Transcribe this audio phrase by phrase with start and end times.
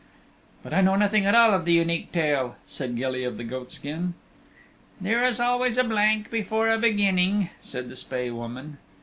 [0.63, 4.15] "But I know nothing at all of the Unique Tale," said Gilly of the Goatskin.
[4.99, 8.79] "There is always a blank before a beginning," said the Spae Woman.